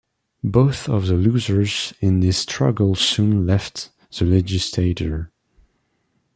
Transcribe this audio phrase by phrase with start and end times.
[0.43, 5.31] Both of the losers in this struggle soon left the legislature.